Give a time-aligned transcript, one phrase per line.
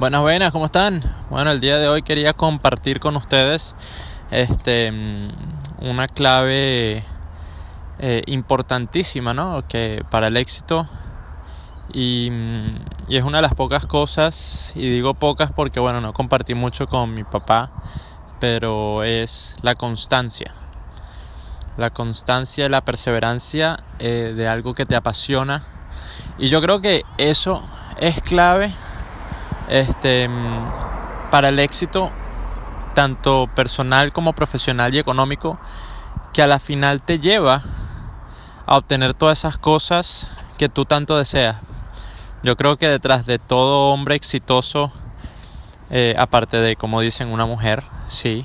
[0.00, 1.02] Buenas, buenas, ¿cómo están?
[1.28, 3.76] Bueno, el día de hoy quería compartir con ustedes
[4.30, 5.28] este, mm,
[5.90, 7.04] una clave
[7.98, 9.62] eh, importantísima, ¿no?
[9.68, 10.88] Que para el éxito
[11.92, 12.76] y, mm,
[13.08, 16.86] y, es una de las pocas cosas, y digo pocas porque, bueno, no compartí mucho
[16.86, 17.70] con mi papá,
[18.40, 20.54] pero es la constancia.
[21.76, 25.62] La constancia y la perseverancia eh, de algo que te apasiona.
[26.38, 27.62] Y yo creo que eso
[27.98, 28.72] es clave
[29.70, 30.28] este,
[31.30, 32.10] para el éxito
[32.94, 35.58] tanto personal como profesional y económico
[36.32, 37.62] que a la final te lleva
[38.66, 41.56] a obtener todas esas cosas que tú tanto deseas.
[42.42, 44.90] Yo creo que detrás de todo hombre exitoso,
[45.90, 48.44] eh, aparte de, como dicen, una mujer, sí,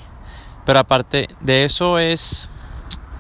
[0.66, 2.52] pero aparte de eso es,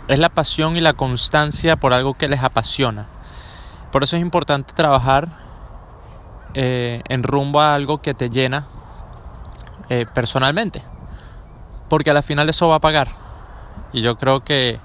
[0.07, 3.07] es la pasión y la constancia por algo que les apasiona.
[3.91, 5.44] Por eso es importante trabajar
[6.55, 8.65] eh, en rumbo a algo que te llena
[9.89, 10.81] eh, personalmente.
[11.89, 13.09] Porque al final eso va a pagar.
[13.91, 14.79] Y yo creo que,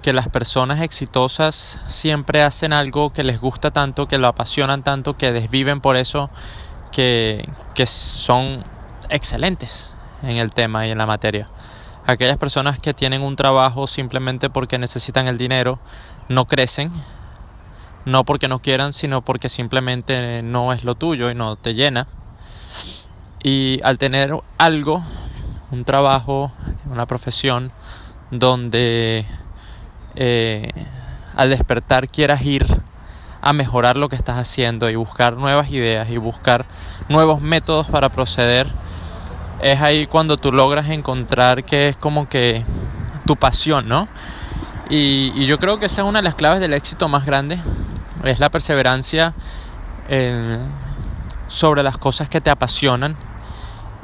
[0.00, 5.16] que las personas exitosas siempre hacen algo que les gusta tanto, que lo apasionan tanto,
[5.16, 6.30] que desviven por eso,
[6.90, 8.64] que, que son
[9.10, 11.48] excelentes en el tema y en la materia.
[12.06, 15.78] Aquellas personas que tienen un trabajo simplemente porque necesitan el dinero
[16.28, 16.90] no crecen
[18.04, 22.06] no porque no quieran, sino porque simplemente no es lo tuyo y no te llena.
[23.42, 25.02] Y al tener algo,
[25.70, 26.52] un trabajo,
[26.86, 27.72] una profesión,
[28.30, 29.26] donde
[30.14, 30.70] eh,
[31.36, 32.66] al despertar quieras ir
[33.40, 36.64] a mejorar lo que estás haciendo y buscar nuevas ideas y buscar
[37.08, 38.68] nuevos métodos para proceder,
[39.60, 42.64] es ahí cuando tú logras encontrar que es como que
[43.26, 44.08] tu pasión, ¿no?
[44.88, 47.58] Y, y yo creo que esa es una de las claves del éxito más grande
[48.24, 49.34] es la perseverancia
[51.48, 53.16] sobre las cosas que te apasionan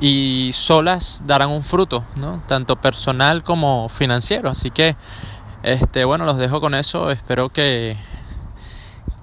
[0.00, 2.42] y solas darán un fruto, ¿no?
[2.47, 4.48] tanto personal como financiero.
[4.50, 4.97] Así que,
[5.62, 7.10] este, bueno, los dejo con eso.
[7.10, 7.97] Espero que,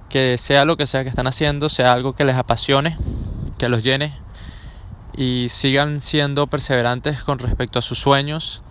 [0.08, 2.96] que sea lo que sea que están haciendo, sea algo que les apasione,
[3.58, 4.14] que los llene
[5.16, 8.62] y sigan siendo perseverantes con respecto a sus sueños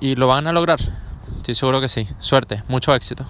[0.00, 0.80] y lo van a lograr.
[1.36, 2.08] Estoy seguro que sí.
[2.18, 3.26] Suerte, mucho éxito.